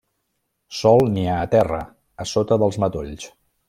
[0.77, 1.85] Sol niar a terra,
[2.25, 3.35] a sota dels matolls.